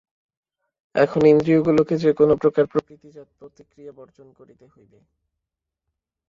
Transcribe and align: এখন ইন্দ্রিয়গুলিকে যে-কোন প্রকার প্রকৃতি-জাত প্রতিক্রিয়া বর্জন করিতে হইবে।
এখন 0.95 1.21
ইন্দ্রিয়গুলিকে 1.25 1.95
যে-কোন 1.97 2.29
প্রকার 2.35 2.65
প্রকৃতি-জাত 2.67 3.29
প্রতিক্রিয়া 3.39 3.91
বর্জন 3.91 4.27
করিতে 4.33 4.65
হইবে। 4.67 4.99